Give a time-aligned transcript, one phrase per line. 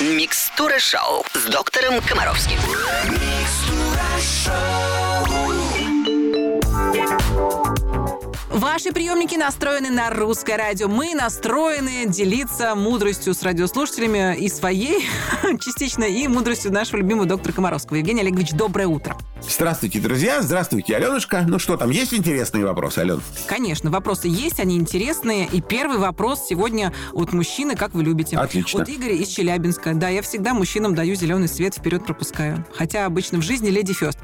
[0.00, 2.56] Микстура шоу с доктором Комаровским.
[8.48, 10.86] Ваши приемники настроены на русское радио.
[10.86, 15.04] Мы настроены делиться мудростью с радиослушателями и своей,
[15.60, 17.96] частично, и мудростью нашего любимого доктора Комаровского.
[17.96, 19.16] Евгений Олегович, доброе утро.
[19.48, 20.42] Здравствуйте, друзья.
[20.42, 21.44] Здравствуйте, Аленушка.
[21.48, 23.22] Ну что там, есть интересные вопросы, Ален?
[23.46, 25.48] Конечно, вопросы есть, они интересные.
[25.50, 28.36] И первый вопрос сегодня от мужчины, как вы любите.
[28.36, 28.82] Отлично.
[28.82, 29.94] От Игоря из Челябинска.
[29.94, 32.64] Да, я всегда мужчинам даю зеленый свет, вперед пропускаю.
[32.74, 34.18] Хотя обычно в жизни леди фест.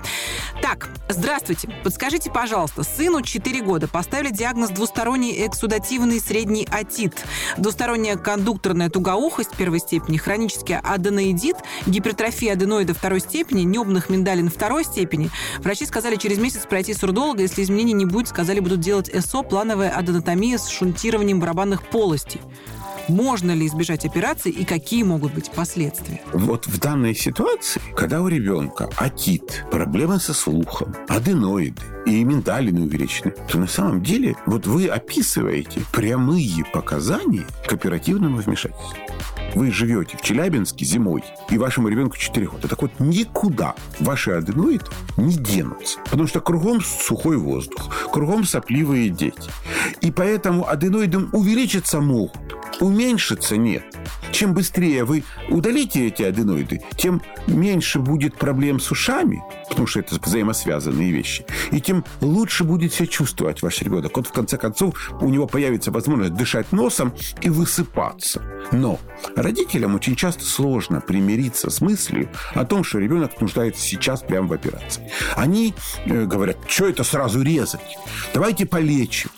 [0.60, 1.68] Так, здравствуйте.
[1.82, 7.24] Подскажите, пожалуйста, сыну 4 года поставили диагноз двусторонний эксудативный средний отит,
[7.56, 11.56] двусторонняя кондукторная тугоухость первой степени, хронический аденоидит,
[11.86, 15.13] гипертрофия аденоида второй степени, небных миндалин второй степени.
[15.58, 19.90] Врачи сказали через месяц пройти сурдолога, если изменений не будет, сказали, будут делать СО, плановая
[19.90, 22.40] аденотомия с шунтированием барабанных полостей.
[23.08, 26.22] Можно ли избежать операции и какие могут быть последствия?
[26.32, 33.34] Вот в данной ситуации, когда у ребенка отит, проблемы со слухом, аденоиды и миндалины увеличены,
[33.48, 38.96] то на самом деле вот вы описываете прямые показания к оперативному вмешательству.
[39.54, 42.66] Вы живете в Челябинске зимой, и вашему ребенку 4 года.
[42.68, 44.84] Так вот, никуда ваши аденоиды
[45.16, 46.00] не денутся.
[46.04, 49.50] Потому что кругом сухой воздух, кругом сопливые дети.
[50.00, 52.56] И поэтому аденоиды увеличиться могут,
[52.94, 53.82] уменьшиться нет.
[54.30, 60.16] Чем быстрее вы удалите эти аденоиды, тем меньше будет проблем с ушами, потому что это
[60.20, 64.16] взаимосвязанные вещи, и тем лучше будет себя чувствовать ваш ребенок.
[64.16, 67.12] Вот в конце концов у него появится возможность дышать носом
[67.42, 68.42] и высыпаться.
[68.72, 69.00] Но
[69.36, 74.52] родителям очень часто сложно примириться с мыслью о том, что ребенок нуждается сейчас прямо в
[74.52, 75.10] операции.
[75.36, 75.74] Они
[76.06, 77.98] э, говорят, что это сразу резать?
[78.32, 79.30] Давайте полечим.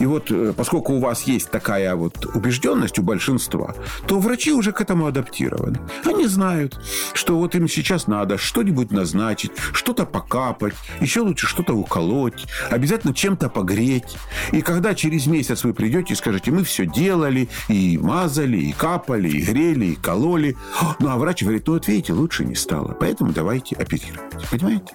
[0.00, 3.74] И вот э, поскольку у вас есть такая вот убежденность у большинства,
[4.06, 5.78] то врачи уже к этому адаптированы.
[6.04, 6.80] Они знают,
[7.12, 13.48] что вот им сейчас надо что-нибудь назначить, что-то покапать, еще лучше что-то уколоть, обязательно чем-то
[13.48, 14.16] погреть.
[14.52, 19.28] И когда через месяц вы придете и скажете, мы все делали, и мазали, и капали,
[19.28, 20.56] и грели, и кололи.
[21.00, 24.48] Ну, а врач говорит, ну, вот видите, лучше не стало, поэтому давайте оперировать.
[24.50, 24.94] Понимаете?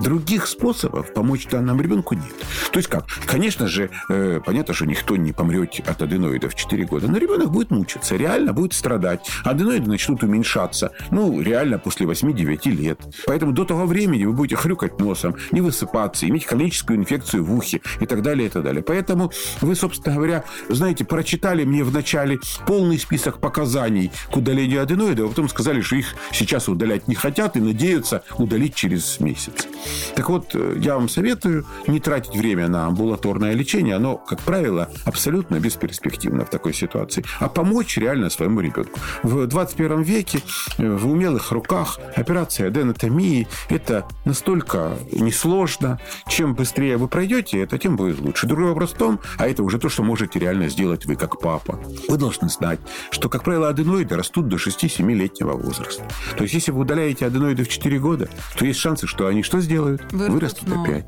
[0.00, 2.34] Других способов помочь данному ребенку нет.
[2.72, 3.06] То есть как?
[3.26, 7.50] Конечно же, э, понятно, что никто не помрет от аденоидов в 4 года, но ребенок
[7.50, 9.20] будет мучиться, реально будет страдать.
[9.44, 13.00] Аденоиды начнут уменьшаться, ну, реально после 8-9 лет.
[13.26, 17.80] Поэтому до того времени вы будете хрюкать носом, не высыпаться, иметь хроническую инфекцию в ухе
[18.00, 18.82] и так далее, и так далее.
[18.82, 19.30] Поэтому
[19.60, 25.48] вы, собственно говоря, знаете, прочитали мне вначале полный список показаний к удалению аденоидов, а потом
[25.48, 29.66] сказали, что их сейчас удалять не хотят и надеются удалить через месяц.
[30.14, 33.96] Так вот, э, я вам советую не тратить время на амбулаторное лечение.
[33.96, 37.24] Оно, как правило, абсолютно бесперспективно в такой ситуации.
[37.40, 39.00] А помочь реально своему ребенку.
[39.24, 40.40] В 21 веке
[40.78, 45.98] э, в умелых руках операция аденотомии– это настолько несложно.
[46.28, 48.46] Чем быстрее вы пройдете это, тем будет лучше.
[48.46, 51.80] Другой вопрос в том, а это уже то, что можете реально сделать вы как папа.
[52.08, 52.78] Вы должны знать,
[53.10, 56.04] что, как правило, аденоиды растут до 6-7-летнего возраста.
[56.36, 59.60] То есть, если вы удаляете аденоиды в 4 года, то есть шансы, что они что
[59.60, 60.02] сделают?
[60.12, 60.84] Вырастут Вырастут снова.
[60.84, 61.06] опять.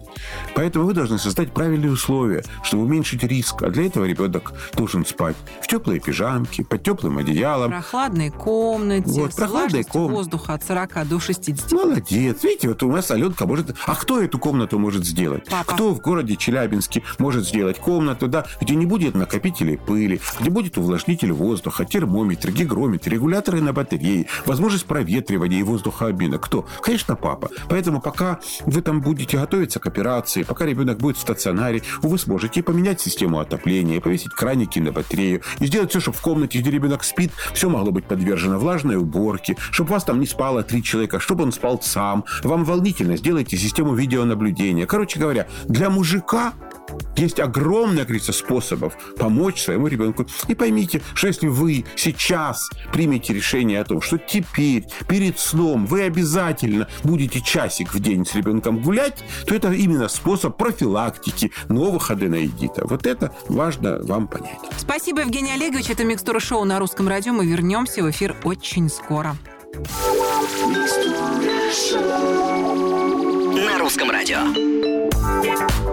[0.56, 3.62] Поэтому вы должны создать правильные условия, чтобы уменьшить риск.
[3.62, 7.71] А для этого ребенок должен спать в теплой пижамке, под теплым В одеялом.
[7.71, 11.72] прохладной комнате, Вот, прохладной влажностью ком- воздуха от 40 до 60.
[11.72, 12.43] Молодец.
[12.43, 13.75] Видите, вот у нас Аленка может...
[13.87, 15.45] А кто эту комнату может сделать?
[15.51, 15.75] Папа.
[15.75, 20.78] Кто в городе Челябинске может сделать комнату, да, где не будет накопителей пыли, где будет
[20.78, 26.39] увлажнитель воздуха, термометр, гигрометр, регуляторы на батарее, возможность проветривания и воздухообмена?
[26.39, 26.67] Кто?
[26.83, 27.51] Конечно, папа.
[27.69, 32.62] Поэтому пока вы там будете готовиться к операции, пока ребенок будет в стационаре, вы сможете
[32.62, 37.05] поменять систему отопления, повесить краники на батарею и сделать все, чтобы в комнате, где ребенок
[37.05, 41.45] спит, все могло быть подвержено влажной уборке, чтобы вас там не спало три человека, чтобы
[41.45, 42.25] он спал сам.
[42.43, 44.87] Вам волнительно, сделайте систему видеонаблюдения.
[44.87, 46.53] Короче говоря, для мужика
[47.16, 50.26] есть огромное количество способов помочь своему ребенку.
[50.48, 56.03] И поймите, что если вы сейчас примете решение о том, что теперь перед сном вы
[56.03, 62.91] обязательно будете часик в день с ребенком гулять, то это именно способ профилактики новых аденоидитов.
[62.91, 64.59] Вот это важно вам понять.
[64.77, 65.91] Спасибо, Евгений Олегович.
[65.91, 67.33] Это «Микстура шоу» на русском радио.
[67.33, 69.36] Мы вернемся в эфир очень скоро.
[73.54, 74.72] На русском радио.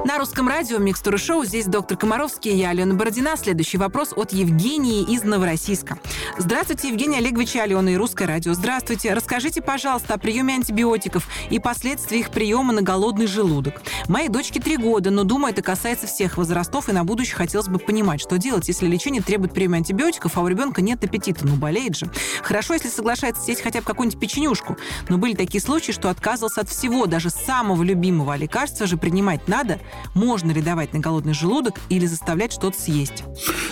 [0.09, 1.45] На русском радио «Микстура шоу».
[1.45, 3.37] Здесь доктор Комаровский, я Алена Бородина.
[3.37, 5.99] Следующий вопрос от Евгении из Новороссийска.
[6.35, 8.55] Здравствуйте, Евгений Олегович и Алена и Русское радио.
[8.55, 9.13] Здравствуйте.
[9.13, 13.83] Расскажите, пожалуйста, о приеме антибиотиков и последствиях приема на голодный желудок.
[14.07, 17.77] Моей дочке три года, но думаю, это касается всех возрастов, и на будущее хотелось бы
[17.77, 21.45] понимать, что делать, если лечение требует приема антибиотиков, а у ребенка нет аппетита.
[21.45, 22.09] Ну, болеет же.
[22.41, 24.75] Хорошо, если соглашается съесть хотя бы какую-нибудь печенюшку.
[25.07, 28.35] Но были такие случаи, что отказывался от всего, даже самого любимого.
[28.35, 29.79] Лекарства же принимать надо.
[30.13, 33.23] Можно ли давать на голодный желудок или заставлять что-то съесть?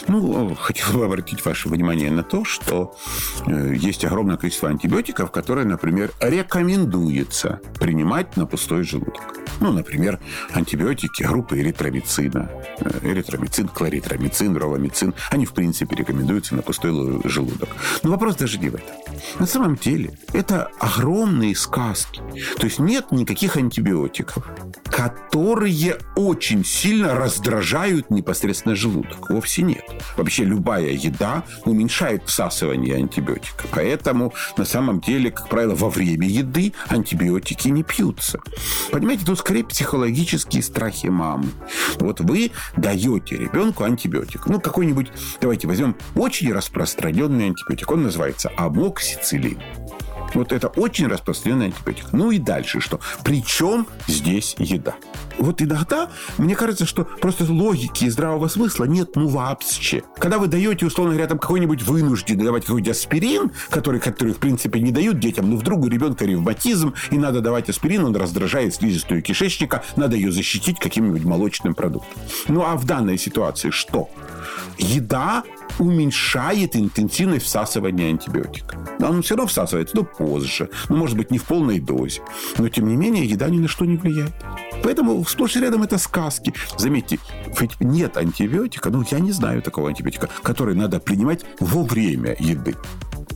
[0.07, 2.95] Ну, хотел бы обратить ваше внимание на то, что
[3.45, 9.46] э, есть огромное количество антибиотиков, которые, например, рекомендуется принимать на пустой желудок.
[9.59, 10.19] Ну, например,
[10.53, 12.49] антибиотики группы эритромицина.
[12.79, 15.13] Э, эритромицин, кларитромицин, ровамицин.
[15.31, 16.91] Они, в принципе, рекомендуются на пустой
[17.25, 17.69] желудок.
[18.03, 18.95] Но вопрос даже не в этом.
[19.39, 22.21] На самом деле, это огромные сказки.
[22.57, 24.47] То есть нет никаких антибиотиков,
[24.85, 29.29] которые очень сильно раздражают непосредственно желудок.
[29.29, 29.83] Вовсе нет.
[30.15, 33.65] Вообще любая еда уменьшает всасывание антибиотика.
[33.71, 38.39] Поэтому на самом деле, как правило, во время еды антибиотики не пьются.
[38.91, 41.47] Понимаете, тут скорее психологические страхи мамы.
[41.99, 44.45] Вот вы даете ребенку антибиотик.
[44.47, 45.07] Ну, какой-нибудь,
[45.39, 47.89] давайте возьмем очень распространенный антибиотик.
[47.89, 49.57] Он называется амоксициллин.
[50.33, 52.13] Вот это очень распространенный антибиотик.
[52.13, 52.99] Ну и дальше что?
[53.23, 54.95] Причем здесь еда?
[55.37, 60.03] Вот иногда мне кажется, что просто логики и здравого смысла нет ну вообще.
[60.17, 64.79] Когда вы даете, условно говоря, там какой-нибудь вынужденный давать какой-нибудь аспирин, который, который в принципе
[64.79, 69.21] не дают детям, но вдруг у ребенка ревматизм, и надо давать аспирин, он раздражает слизистую
[69.21, 72.21] кишечника, надо ее защитить каким-нибудь молочным продуктом.
[72.47, 74.09] Ну а в данной ситуации что?
[74.77, 75.43] Еда
[75.79, 78.77] уменьшает интенсивность всасывания антибиотика.
[78.99, 80.69] Он все равно всасывается, но позже.
[80.89, 82.21] Ну, может быть, не в полной дозе.
[82.57, 84.33] Но, тем не менее, еда ни на что не влияет.
[84.83, 86.53] Поэтому сплошь и рядом это сказки.
[86.77, 87.19] Заметьте,
[87.59, 92.75] ведь нет антибиотика, ну, я не знаю такого антибиотика, который надо принимать во время еды.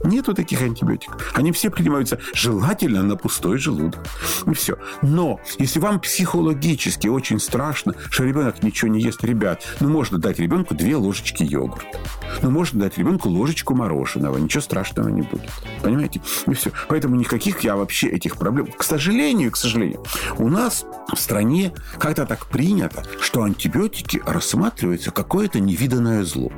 [0.04, 1.32] Нету таких антибиотиков.
[1.36, 4.02] Они все принимаются желательно на пустой желудок.
[4.46, 4.78] И все.
[5.02, 10.40] Но если вам психологически очень страшно, что ребенок ничего не ест, ребят, ну можно дать
[10.40, 12.00] ребенку две ложечки йогурта.
[12.42, 14.38] Ну можно дать ребенку ложечку мороженого.
[14.38, 15.50] Ничего страшного не будет.
[15.82, 16.22] Понимаете?
[16.48, 16.72] И все.
[16.88, 18.68] Поэтому никаких я вообще этих проблем.
[18.76, 20.04] К сожалению, к сожалению,
[20.38, 26.52] у нас в стране как-то так принято, что антибиотики рассматриваются какое-то невиданное зло.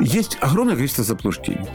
[0.00, 1.68] Есть огромное количество заблуждений.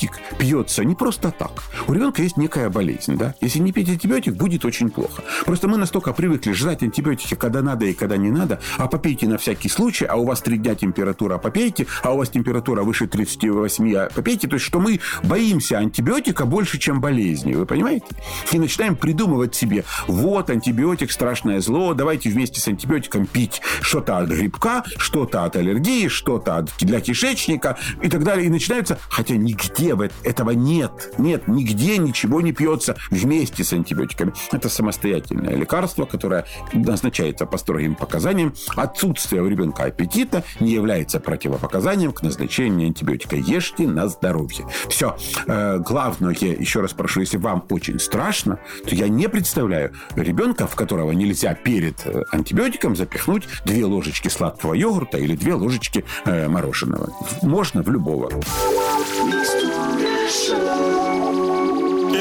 [0.00, 1.62] Антибиотик пьется не просто так.
[1.86, 3.34] У ребенка есть некая болезнь, да?
[3.40, 5.22] Если не пить антибиотик, будет очень плохо.
[5.44, 9.36] Просто мы настолько привыкли жрать антибиотики, когда надо и когда не надо, а попейте на
[9.36, 13.94] всякий случай, а у вас три дня температура, попейте, а у вас температура выше 38,
[13.94, 14.48] а попейте.
[14.48, 17.54] То есть, что мы боимся антибиотика больше, чем болезни.
[17.54, 18.06] Вы понимаете?
[18.52, 24.28] И начинаем придумывать себе, вот антибиотик, страшное зло, давайте вместе с антибиотиком пить что-то от
[24.28, 28.46] грибка, что-то от аллергии, что-то для кишечника и так далее.
[28.46, 29.79] И начинаются, хотя нигде
[30.22, 31.12] этого нет.
[31.18, 34.32] Нет, нигде ничего не пьется вместе с антибиотиками.
[34.52, 38.54] Это самостоятельное лекарство, которое назначается по строгим показаниям.
[38.76, 43.36] Отсутствие у ребенка аппетита не является противопоказанием к назначению антибиотика.
[43.36, 44.66] Ешьте на здоровье.
[44.88, 45.16] Все.
[45.46, 50.74] Э, главное, еще раз прошу, если вам очень страшно, то я не представляю ребенка, в
[50.74, 57.12] которого нельзя перед э, антибиотиком запихнуть две ложечки сладкого йогурта или две ложечки э, мороженого.
[57.42, 58.30] Можно в любого.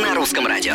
[0.02, 0.74] На русском радио.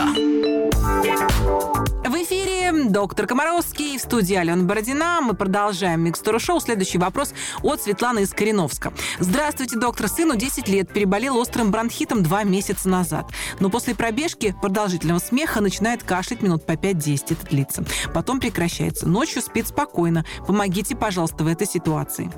[2.05, 5.21] В эфире доктор Комаровский в студии Алена Бородина.
[5.21, 6.61] Мы продолжаем микстуру шоу.
[6.61, 8.93] Следующий вопрос от Светланы из Кореновска.
[9.19, 10.09] Здравствуйте, доктор.
[10.09, 10.91] Сыну 10 лет.
[10.91, 13.31] Переболел острым бронхитом два месяца назад.
[13.61, 17.25] Но после пробежки продолжительного смеха начинает кашлять минут по 5-10.
[17.31, 17.85] Это длится.
[18.15, 19.07] Потом прекращается.
[19.07, 20.25] Ночью спит спокойно.
[20.47, 22.33] Помогите, пожалуйста, в этой ситуации.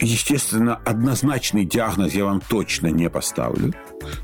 [0.00, 3.74] Естественно, однозначный диагноз я вам точно не поставлю.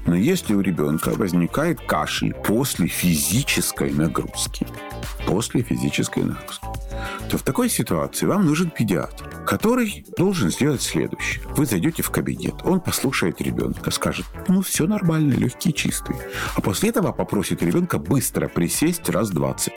[0.07, 4.67] Но если у ребенка возникает кашель после физической нагрузки,
[5.27, 6.67] после физической нагрузки,
[7.29, 11.43] то в такой ситуации вам нужен педиатр, который должен сделать следующее.
[11.57, 16.19] Вы зайдете в кабинет, он послушает ребенка, скажет, ну, все нормально, легкие, чистые.
[16.55, 19.73] А после этого попросит ребенка быстро присесть раз 20.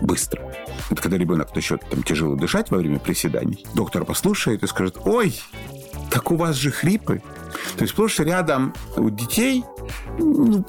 [0.00, 0.54] Быстро.
[0.90, 3.66] Это когда ребенок начнет там тяжело дышать во время приседаний.
[3.74, 5.40] Доктор послушает и скажет, ой,
[6.10, 7.22] так у вас же хрипы.
[7.76, 9.64] То есть сплошь рядом у детей
[10.18, 10.64] ну,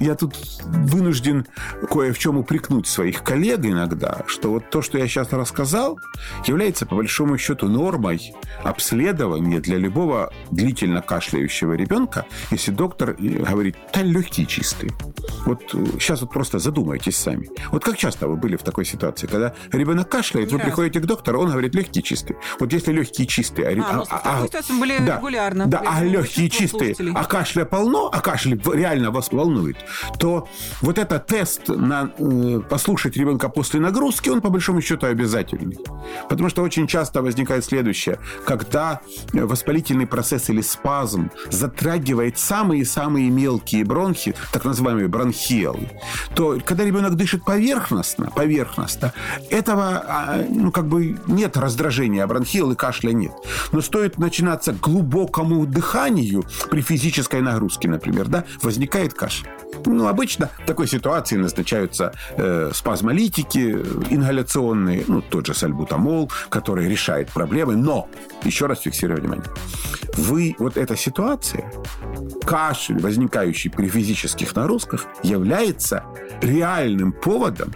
[0.00, 1.46] я тут вынужден
[1.88, 5.98] кое в чем упрекнуть своих коллег иногда, что вот то, что я сейчас рассказал,
[6.46, 14.02] является по большому счету нормой обследования для любого длительно кашляющего ребенка, если доктор говорит, да,
[14.02, 14.90] легкий чистый.
[15.44, 15.62] Вот
[15.98, 17.48] сейчас вот просто задумайтесь сами.
[17.70, 20.66] Вот как часто вы были в такой ситуации, когда ребенок кашляет, Не вы раз.
[20.66, 22.36] приходите к доктору, он говорит, легкий чистый.
[22.58, 23.64] Вот если легкий чистый...
[23.64, 25.66] А, а, ну, а, а, были да, регулярно.
[25.66, 29.76] Да, а легкие чистые, а кашля полно, а кашель реально вас волнует,
[30.18, 30.48] то
[30.80, 35.78] вот этот тест на э, послушать ребенка после нагрузки, он по большому счету обязательный.
[36.28, 38.18] Потому что очень часто возникает следующее.
[38.44, 39.00] Когда
[39.32, 45.90] воспалительный процесс или спазм затрагивает самые-самые мелкие бронхи, так называемые бронхиалы,
[46.34, 49.12] то когда ребенок дышит поверхностно, поверхностно,
[49.50, 53.32] этого а, ну, как бы нет раздражения, а бронхиал и кашля нет.
[53.72, 59.48] Но стоит начинаться глубокому дыханию при физической нагрузке, например, да, возникает кашель.
[59.86, 63.76] Ну, обычно в такой ситуации назначаются э, спазмолитики
[64.10, 67.76] ингаляционные, ну, тот же сальбутамол, который решает проблемы.
[67.76, 68.08] Но,
[68.44, 69.46] еще раз фиксирую внимание,
[70.16, 71.72] вы, вот эта ситуация,
[72.44, 76.04] кашель, возникающий при физических нагрузках, является
[76.42, 77.72] реальным поводом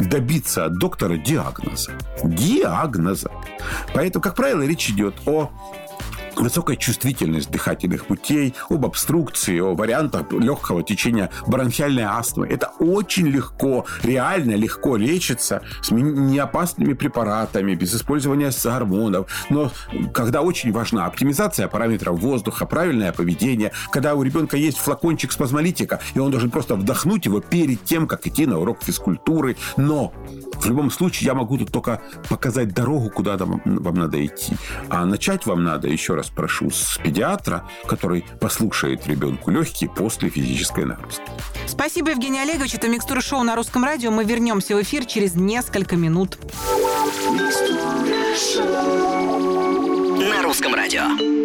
[0.00, 1.92] добиться от доктора диагноза.
[2.22, 3.30] Диагноза.
[3.94, 5.50] Поэтому, как правило, речь идет о
[6.40, 12.46] высокая чувствительность дыхательных путей, об обструкции, о вариантах легкого течения бронхиальной астмы.
[12.46, 19.30] Это очень легко, реально легко лечится с неопасными препаратами, без использования гормонов.
[19.50, 19.70] Но
[20.12, 26.18] когда очень важна оптимизация параметров воздуха, правильное поведение, когда у ребенка есть флакончик спазмолитика, и
[26.18, 29.56] он должен просто вдохнуть его перед тем, как идти на урок физкультуры.
[29.76, 30.12] Но
[30.60, 34.56] в любом случае я могу тут только показать дорогу, куда вам, надо идти.
[34.88, 40.84] А начать вам надо, еще раз прошу, с педиатра, который послушает ребенку легкие после физической
[40.84, 41.22] нагрузки.
[41.66, 42.74] Спасибо, Евгений Олегович.
[42.74, 44.10] Это «Микстура шоу» на Русском радио.
[44.10, 46.38] Мы вернемся в эфир через несколько минут.
[50.18, 51.37] На Русском радио.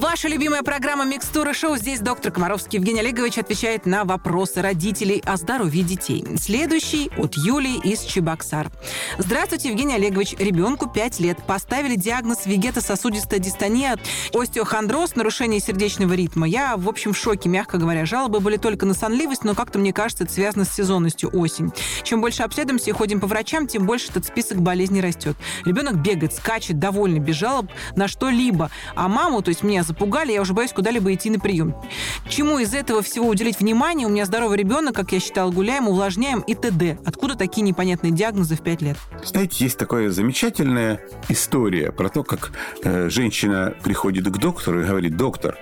[0.00, 1.76] Ваша любимая программа «Микстура шоу».
[1.76, 6.26] Здесь доктор Комаровский Евгений Олегович отвечает на вопросы родителей о здоровье детей.
[6.38, 8.70] Следующий от Юлии из Чебоксар.
[9.18, 10.36] Здравствуйте, Евгений Олегович.
[10.38, 11.44] Ребенку 5 лет.
[11.46, 13.98] Поставили диагноз вегетососудистая дистония,
[14.32, 16.48] остеохондроз, нарушение сердечного ритма.
[16.48, 18.06] Я, в общем, в шоке, мягко говоря.
[18.06, 21.72] Жалобы были только на сонливость, но как-то, мне кажется, это связано с сезонностью осень.
[22.04, 25.36] Чем больше обследуемся и ходим по врачам, тем больше этот список болезней растет.
[25.66, 27.66] Ребенок бегает, скачет, довольный, без жалоб
[27.96, 28.70] на что-либо.
[28.94, 31.74] А маму то есть меня запугали, я уже боюсь куда-либо идти на прием.
[32.28, 34.06] Чему из этого всего уделить внимание?
[34.06, 36.98] У меня здоровый ребенок, как я считала, гуляем, увлажняем и т.д.
[37.04, 38.96] Откуда такие непонятные диагнозы в 5 лет?
[39.24, 42.52] Знаете, есть такая замечательная история про то, как
[42.84, 45.58] э, женщина приходит к доктору и говорит, доктор,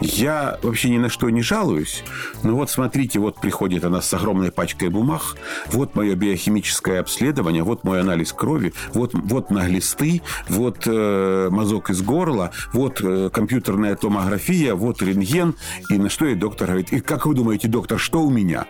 [0.00, 2.04] я вообще ни на что не жалуюсь,
[2.44, 5.36] но вот смотрите, вот приходит она с огромной пачкой бумаг,
[5.66, 12.02] вот мое биохимическое обследование, вот мой анализ крови, вот, вот наглисты, вот э, мазок из
[12.02, 15.54] горла, вот Э, компьютерная томография, вот рентген.
[15.88, 18.66] И на что и доктор говорит, и как вы думаете, доктор, что у меня?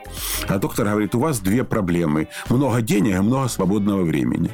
[0.47, 2.28] А доктор говорит, у вас две проблемы.
[2.49, 4.50] Много денег и много свободного времени.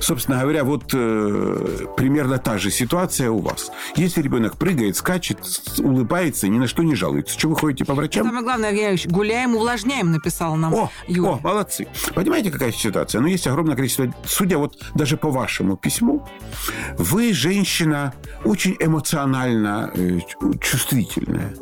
[0.00, 3.70] Собственно говоря, вот э, примерно та же ситуация у вас.
[3.96, 5.38] Если ребенок прыгает, скачет,
[5.78, 8.26] улыбается, ни на что не жалуется, что вы ходите по врачам?
[8.26, 11.30] Самое главное, я гуляем, увлажняем, написал нам о, Юра.
[11.30, 11.86] О, молодцы.
[12.14, 13.20] Понимаете, какая ситуация?
[13.20, 14.12] Ну, есть огромное количество...
[14.26, 16.26] Судя вот даже по вашему письму,
[16.98, 18.14] вы, женщина,
[18.44, 20.18] очень эмоционально э,
[20.60, 21.54] чувствительная.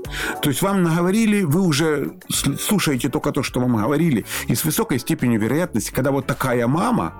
[0.42, 4.98] То есть вам наговорили, вы уже слушаете только то, что вам говорили, и с высокой
[4.98, 7.14] степенью вероятности, когда вот такая мама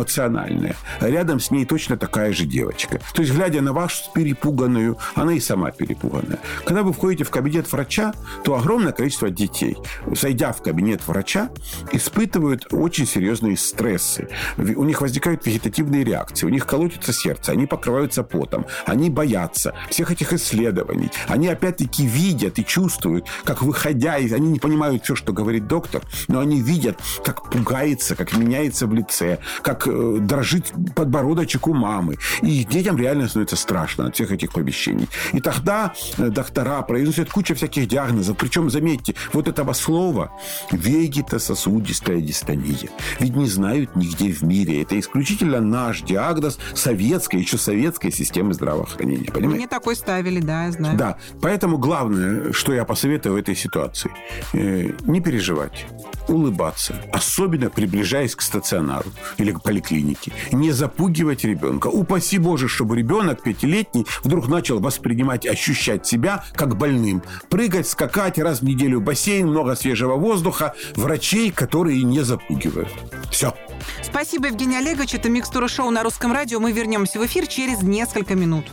[0.00, 3.00] эмоциональная, рядом с ней точно такая же девочка.
[3.14, 6.38] То есть, глядя на вашу перепуганную, она и сама перепуганная.
[6.64, 8.14] Когда вы входите в кабинет врача,
[8.44, 9.76] то огромное количество детей,
[10.06, 11.50] зайдя в кабинет врача,
[11.92, 14.28] испытывают очень серьезные стрессы.
[14.56, 20.10] У них возникают вегетативные реакции, у них колотится сердце, они покрываются потом, они боятся всех
[20.10, 21.10] этих исследований.
[21.28, 24.32] Они опять-таки видят и чувствуют, как выходя из...
[24.32, 28.94] Они не понимают все, что говорит доктор, но они видят, как пугается, как меняется в
[28.94, 29.86] лице, как
[30.20, 32.16] дрожит подбородочек у мамы.
[32.42, 35.08] И детям реально становится страшно от всех этих помещений.
[35.32, 38.36] И тогда э, доктора произносят кучу всяких диагнозов.
[38.36, 40.32] Причем, заметьте, вот этого слова
[40.70, 42.88] вегетососудистая дистония.
[43.18, 44.82] Ведь не знают нигде в мире.
[44.82, 49.30] Это исключительно наш диагноз советской, еще советской системы здравоохранения.
[49.30, 49.56] Понимаете?
[49.56, 50.98] Мне такой ставили, да, я знаю.
[50.98, 51.16] Да.
[51.40, 54.10] Поэтому главное, что я посоветую в этой ситуации,
[54.52, 55.86] э, не переживать,
[56.28, 60.32] улыбаться, особенно приближаясь к стационару или к поликлинике поликлинике.
[60.52, 61.88] Не запугивать ребенка.
[61.88, 67.22] Упаси Боже, чтобы ребенок пятилетний вдруг начал воспринимать, ощущать себя как больным.
[67.48, 72.88] Прыгать, скакать раз в неделю в бассейн, много свежего воздуха, врачей, которые не запугивают.
[73.30, 73.54] Все.
[74.02, 75.14] Спасибо, Евгений Олегович.
[75.14, 76.60] Это «Микстура шоу» на Русском радио.
[76.60, 78.66] Мы вернемся в эфир через несколько минут.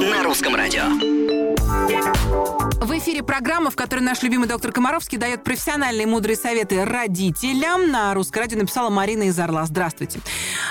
[0.00, 0.84] На русском радио.
[2.80, 7.90] В эфире программа, в которой наш любимый доктор Комаровский дает профессиональные мудрые советы родителям.
[7.90, 9.66] На русское радио написала Марина из Орла.
[9.66, 10.20] Здравствуйте.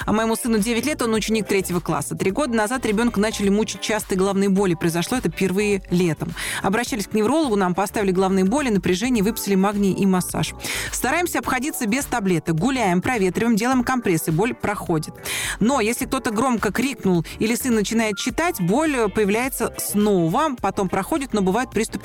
[0.07, 2.15] А моему сыну 9 лет, он ученик третьего класса.
[2.15, 4.73] Три года назад ребенка начали мучить частые головные боли.
[4.73, 6.33] Произошло это впервые летом.
[6.63, 10.55] Обращались к неврологу, нам поставили головные боли, напряжение, выписали магний и массаж.
[10.91, 12.55] Стараемся обходиться без таблеток.
[12.55, 14.31] Гуляем, проветриваем, делаем компрессы.
[14.31, 15.13] Боль проходит.
[15.59, 21.41] Но если кто-то громко крикнул или сын начинает читать, боль появляется снова, потом проходит, но
[21.43, 21.98] бывают приступы,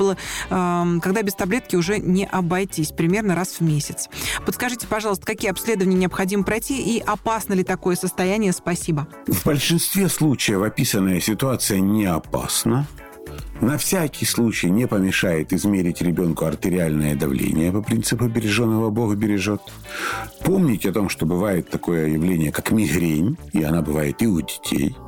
[0.51, 4.09] эм, когда без таблетки уже не обойтись, примерно раз в месяц.
[4.45, 8.53] Подскажите, пожалуйста, какие обследования необходимо пройти и опасно ли такое состояние?
[8.53, 9.07] Спасибо.
[9.27, 12.87] В большинстве случаев описанная ситуация не опасна.
[13.61, 19.63] На всякий случай не помешает измерить ребенку артериальное давление по принципу береженного Бог бережет.
[20.45, 24.97] Помнить о том, что бывает такое явление, как мигрень, и она бывает и у детей–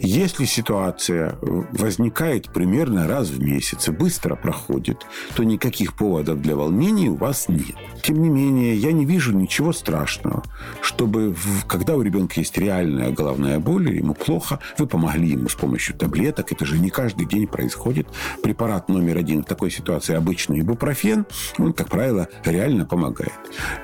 [0.00, 7.08] если ситуация возникает примерно раз в месяц и быстро проходит, то никаких поводов для волнений
[7.08, 7.76] у вас нет.
[8.02, 10.42] Тем не менее, я не вижу ничего страшного,
[10.80, 11.34] чтобы,
[11.66, 16.52] когда у ребенка есть реальная головная боль, ему плохо, вы помогли ему с помощью таблеток.
[16.52, 18.08] Это же не каждый день происходит.
[18.42, 21.26] Препарат номер один в такой ситуации обычный ибупрофен,
[21.58, 23.32] он, как правило, реально помогает.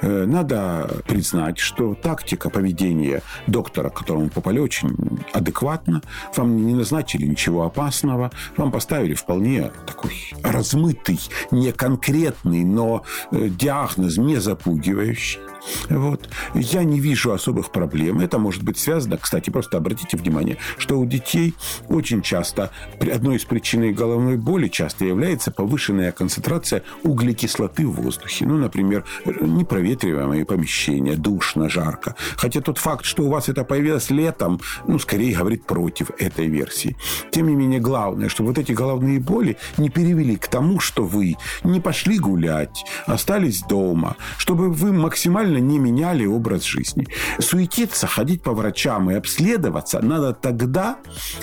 [0.00, 4.96] Э, надо признать, что тактика поведения доктора, которому попали, очень
[5.32, 6.02] адекватна адекватно,
[6.36, 14.36] вам не назначили ничего опасного, вам поставили вполне такой размытый, неконкретный, но э, диагноз не
[14.36, 15.40] запугивающий.
[15.88, 16.28] Вот.
[16.54, 18.20] Я не вижу особых проблем.
[18.20, 21.54] Это может быть связано, кстати, просто обратите внимание, что у детей
[21.88, 28.46] очень часто одной из причин головной боли часто является повышенная концентрация углекислоты в воздухе.
[28.46, 32.14] Ну, например, непроветриваемые помещения, душно, жарко.
[32.36, 36.96] Хотя тот факт, что у вас это появилось летом, ну, скорее говорит против этой версии.
[37.30, 41.36] Тем не менее, главное, чтобы вот эти головные боли не перевели к тому, что вы
[41.62, 47.06] не пошли гулять, остались дома, чтобы вы максимально не меняли образ жизни.
[47.38, 50.98] Суетиться, ходить по врачам и обследоваться надо тогда,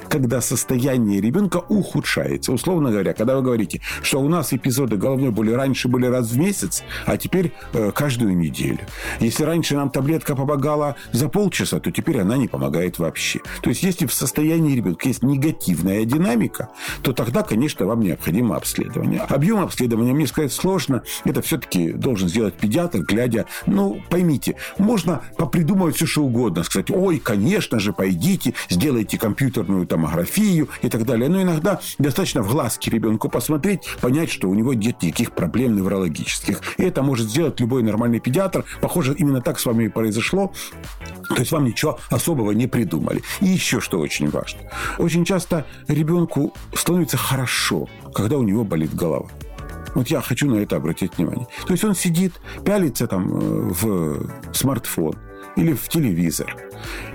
[0.09, 2.51] когда состояние ребенка ухудшается.
[2.51, 6.37] Условно говоря, когда вы говорите, что у нас эпизоды головной боли раньше были раз в
[6.37, 8.79] месяц, а теперь э, каждую неделю.
[9.19, 13.39] Если раньше нам таблетка помогала за полчаса, то теперь она не помогает вообще.
[13.61, 16.69] То есть, если в состоянии ребенка есть негативная динамика,
[17.03, 19.21] то тогда, конечно, вам необходимо обследование.
[19.21, 21.03] Объем обследования, мне сказать, сложно.
[21.23, 26.63] Это все-таки должен сделать педиатр, глядя, ну, поймите, можно попридумывать все, что угодно.
[26.63, 31.29] Сказать, ой, конечно же, пойдите, сделайте компьютерную томографию и так далее.
[31.29, 36.61] Но иногда достаточно в глазки ребенку посмотреть, понять, что у него нет никаких проблем неврологических.
[36.77, 38.65] И это может сделать любой нормальный педиатр.
[38.81, 40.51] Похоже, именно так с вами и произошло.
[41.29, 43.21] То есть вам ничего особого не придумали.
[43.41, 44.61] И еще что очень важно.
[44.97, 49.27] Очень часто ребенку становится хорошо, когда у него болит голова.
[49.95, 51.47] Вот я хочу на это обратить внимание.
[51.65, 52.33] То есть он сидит,
[52.65, 55.15] пялится там э, в смартфон
[55.57, 56.55] или в телевизор,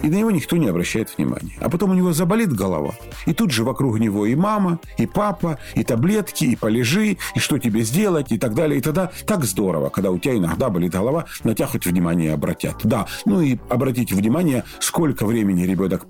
[0.02, 1.56] и на него никто не обращает внимания.
[1.60, 2.94] А потом у него заболит голова,
[3.26, 7.58] и тут же вокруг него и мама, и папа, и таблетки, и полежи, и что
[7.58, 8.78] тебе сделать, и так далее.
[8.78, 12.76] И тогда так здорово, когда у тебя иногда болит голова, на тебя хоть внимание обратят.
[12.84, 16.06] Да, ну и обратите внимание, сколько времени ребенок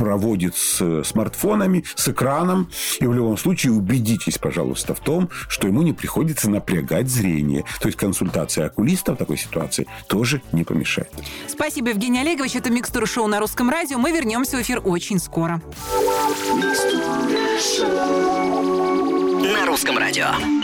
[0.00, 2.70] проводит с смартфонами, с экраном.
[3.00, 7.64] И в любом случае убедитесь, пожалуйста, в том, что ему не приходится напрягать зрение.
[7.80, 11.10] То есть консультация окулиста в такой ситуации тоже не помешает.
[11.48, 12.56] Спасибо, Евгений Олегович.
[12.56, 13.98] Это «Микстура шоу» на Русском радио.
[13.98, 15.60] Мы вернемся в эфир очень скоро.
[19.52, 20.59] На Русском радио.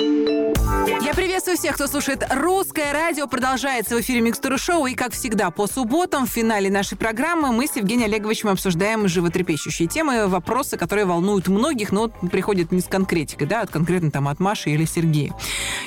[1.07, 3.29] Я приветствую всех, кто слушает «Русское радио».
[3.29, 4.87] Продолжается в эфире «Микстура шоу».
[4.87, 9.87] И, как всегда, по субботам в финале нашей программы мы с Евгением Олеговичем обсуждаем животрепещущие
[9.87, 14.41] темы, вопросы, которые волнуют многих, но приходят не с конкретикой, да, от конкретно там от
[14.41, 15.33] Маши или Сергея.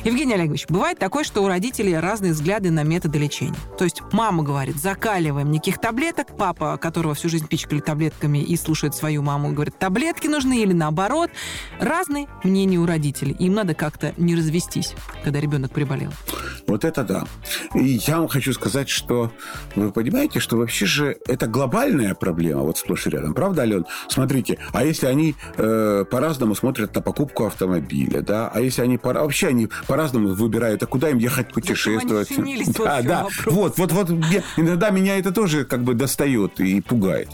[0.05, 3.57] Евгений Олегович, бывает такое, что у родителей разные взгляды на методы лечения.
[3.77, 8.95] То есть мама говорит, закаливаем никаких таблеток, папа, которого всю жизнь пичкали таблетками и слушает
[8.95, 11.29] свою маму, говорит, таблетки нужны или наоборот.
[11.81, 13.35] Разные мнения у родителей.
[13.37, 14.95] Им надо как-то не развестись.
[15.23, 16.11] Когда ребенок приболел.
[16.67, 17.25] Вот это да.
[17.73, 19.31] И я вам хочу сказать, что
[19.75, 23.33] вы понимаете, что вообще же это глобальная проблема вот сплошь и рядом.
[23.33, 23.85] Правда, Ален?
[24.07, 28.49] Смотрите, а если они э, по-разному смотрят на покупку автомобиля, да?
[28.53, 32.29] А если они по, вообще они по-разному выбирают, а куда им ехать путешествовать?
[32.77, 33.27] Да, да.
[33.45, 34.09] Вот, вот, вот.
[34.57, 37.29] Иногда меня это тоже как бы достает и пугает.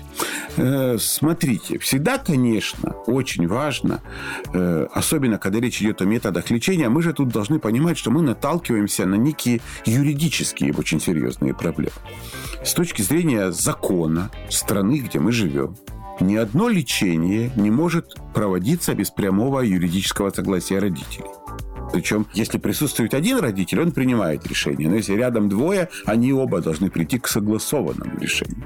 [0.58, 4.02] Э, смотрите, всегда, конечно, очень важно,
[4.54, 8.22] э, особенно когда речь идет о методах лечения, мы же тут должны понимать, что мы
[8.22, 11.96] наталкиваемся на некие юридические очень серьезные проблемы.
[12.64, 15.76] С точки зрения закона страны, где мы живем,
[16.20, 21.26] ни одно лечение не может проводиться без прямого юридического согласия родителей.
[21.94, 24.90] Причем, если присутствует один родитель, он принимает решение.
[24.90, 28.64] Но если рядом двое, они оба должны прийти к согласованному решению.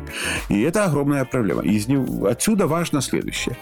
[0.49, 1.61] И это огромная проблема.
[1.63, 3.57] Из него, отсюда важно следующее.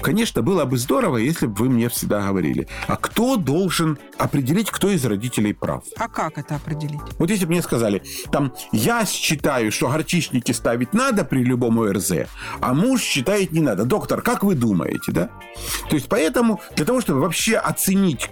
[0.00, 4.90] Конечно, было бы здорово, если бы вы мне всегда говорили, а кто должен определить, кто
[4.90, 5.84] из родителей прав?
[5.96, 7.00] А как это определить?
[7.18, 12.12] Вот если бы мне сказали, там, я считаю, что горчичники ставить надо при любом ОРЗ,
[12.60, 13.84] а муж считает не надо.
[13.84, 15.30] Доктор, как вы думаете, да?
[15.90, 18.30] То есть, поэтому для того, чтобы вообще оценить,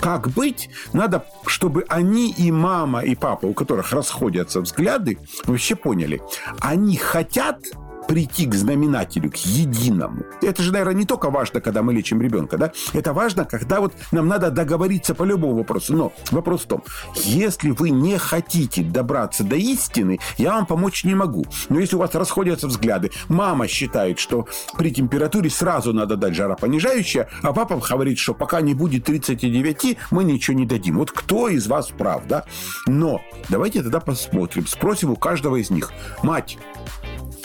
[0.00, 6.22] как быть, надо, чтобы они и мама, и папа, у которых расходятся взгляды, вообще поняли,
[6.60, 7.60] они хотят
[8.06, 10.24] прийти к знаменателю, к единому.
[10.42, 12.72] Это же, наверное, не только важно, когда мы лечим ребенка, да?
[12.92, 15.94] Это важно, когда вот нам надо договориться по любому вопросу.
[15.94, 16.84] Но вопрос в том,
[17.24, 21.44] если вы не хотите добраться до истины, я вам помочь не могу.
[21.68, 27.28] Но если у вас расходятся взгляды, мама считает, что при температуре сразу надо дать жаропонижающее,
[27.42, 30.98] а папа говорит, что пока не будет 39, мы ничего не дадим.
[30.98, 32.44] Вот кто из вас прав, да?
[32.86, 35.92] Но давайте тогда посмотрим, спросим у каждого из них.
[36.22, 36.58] Мать,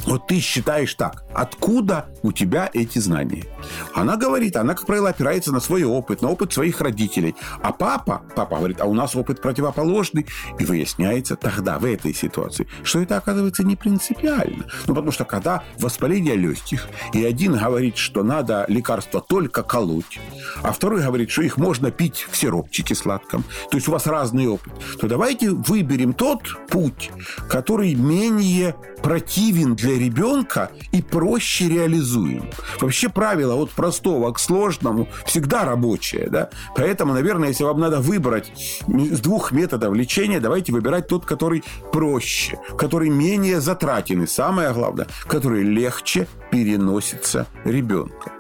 [0.06, 3.46] вот ты считаешь так, откуда у тебя эти знания?
[3.94, 7.36] Она говорит, она, как правило, опирается на свой опыт, на опыт своих родителей.
[7.62, 10.26] А папа, папа говорит, а у нас опыт противоположный.
[10.60, 14.66] И выясняется тогда, в этой ситуации, что это оказывается не принципиально.
[14.88, 20.20] Ну, потому что когда воспаление легких, и один говорит, что надо лекарства только колоть,
[20.62, 24.48] а второй говорит, что их можно пить в сиропчике сладком, то есть у вас разный
[24.48, 27.12] опыт, то давайте выберем тот путь,
[27.50, 32.49] который менее противен для ребенка и проще реализуем.
[32.80, 36.30] Вообще правило от простого к сложному всегда рабочее.
[36.30, 36.49] Да?
[36.75, 38.51] Поэтому, наверное, если вам надо выбрать
[38.88, 45.08] из двух методов лечения, давайте выбирать тот, который проще, который менее затратен и, самое главное,
[45.27, 48.32] который легче переносится ребенком.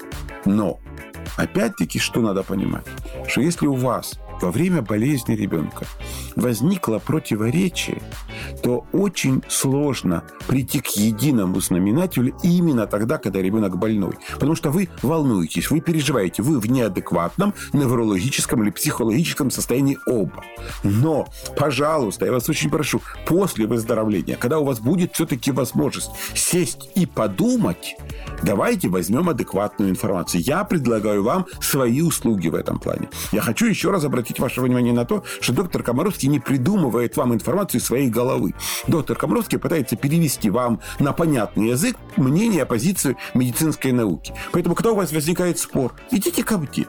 [0.45, 0.79] Но,
[1.37, 2.85] опять-таки, что надо понимать?
[3.27, 5.85] Что если у вас во время болезни ребенка
[6.35, 8.01] возникло противоречие,
[8.61, 14.17] то очень сложно прийти к единому знаменателю именно тогда, когда ребенок больной.
[14.33, 20.43] Потому что вы волнуетесь, вы переживаете, вы в неадекватном неврологическом или психологическом состоянии оба.
[20.83, 26.89] Но, пожалуйста, я вас очень прошу, после выздоровления, когда у вас будет все-таки возможность сесть
[26.95, 27.95] и подумать,
[28.43, 30.43] давайте возьмем адекватную информацию.
[30.43, 33.09] Я предлагаю вам свои услуги в этом плане.
[33.31, 37.33] Я хочу еще раз обратить ваше внимание на то, что доктор Комаровский не придумывает вам
[37.33, 38.50] информацию из своей головы.
[38.87, 44.33] Доктор Комаровский пытается перевести вам на понятный язык мнение, позицию медицинской науки.
[44.51, 46.85] Поэтому, когда у вас возникает спор, идите ко мне.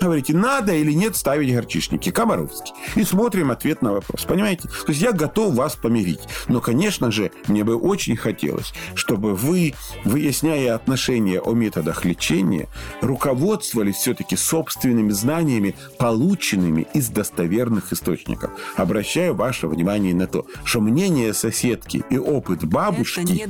[0.00, 2.10] Говорите, надо или нет ставить горчишники?
[2.10, 2.74] Комаровский.
[2.96, 4.24] И смотрим ответ на вопрос.
[4.24, 4.68] Понимаете?
[4.68, 6.20] То есть я готов вас помирить.
[6.48, 9.74] Но, конечно же, мне бы очень хотелось, чтобы вы,
[10.04, 12.68] выясняя отношения о методах лечения,
[13.00, 18.50] руководствовались все-таки собственными знаниями, полученными из достоверных источников.
[18.76, 23.48] Обращаю ваше внимание на то, что мнение соседки и опыт бабушки,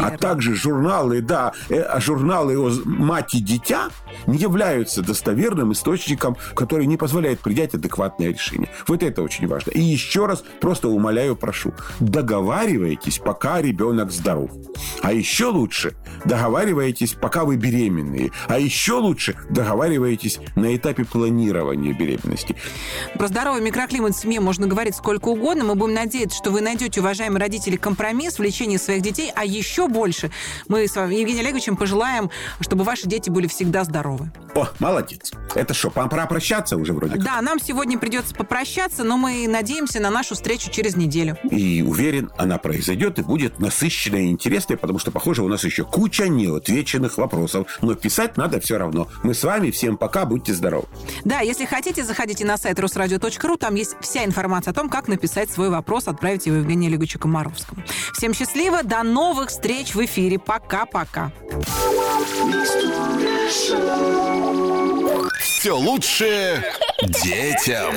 [0.00, 3.90] а также журналы, да, э, журналы о мать и дитя
[4.26, 8.68] не являются достоверным источником, который не позволяет принять адекватное решение.
[8.86, 9.70] Вот это очень важно.
[9.70, 14.50] И еще раз просто умоляю, прошу, договаривайтесь, пока ребенок здоров.
[15.02, 18.30] А еще лучше договаривайтесь, пока вы беременные.
[18.48, 22.56] А еще лучше договаривайтесь на этапе планирования беременности.
[23.14, 25.64] Про здоровый микроклимат в семье можно говорить сколько угодно.
[25.64, 29.32] Мы будем надеяться, что вы найдете, уважаемые родители, компромисс в лечении своих детей.
[29.34, 30.30] А еще больше
[30.68, 32.30] мы с вами, Евгением Олеговичем, пожелаем,
[32.60, 34.30] чтобы ваши дети были всегда здоровы.
[34.54, 35.32] О, молодец.
[35.62, 40.10] Это что, пора прощаться уже вроде Да, нам сегодня придется попрощаться, но мы надеемся на
[40.10, 41.38] нашу встречу через неделю.
[41.52, 45.84] И уверен, она произойдет и будет насыщенная и интересная, потому что, похоже, у нас еще
[45.84, 47.78] куча неотвеченных вопросов.
[47.80, 49.06] Но писать надо все равно.
[49.22, 49.70] Мы с вами.
[49.70, 50.24] Всем пока.
[50.24, 50.86] Будьте здоровы.
[51.24, 53.56] Да, если хотите, заходите на сайт русрадио.ру.
[53.56, 57.84] Там есть вся информация о том, как написать свой вопрос, отправить его Евгению Олеговичу Комаровскому.
[58.14, 58.82] Всем счастливо.
[58.82, 60.40] До новых встреч в эфире.
[60.40, 61.30] Пока-пока.
[65.38, 66.64] Все лучшее
[67.22, 67.94] детям.